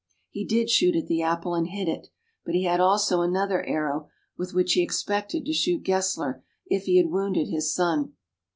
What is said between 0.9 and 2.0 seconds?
at the apple and hit